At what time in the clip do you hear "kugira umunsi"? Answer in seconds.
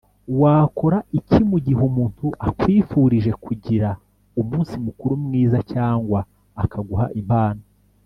3.45-4.73